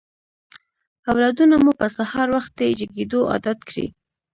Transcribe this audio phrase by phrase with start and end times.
[1.11, 3.87] اولادونه مو په سهار وختي جګېدو عادت کړئ.